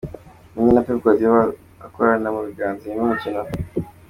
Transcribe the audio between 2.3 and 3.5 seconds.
mu biganza nyuma y'umukino.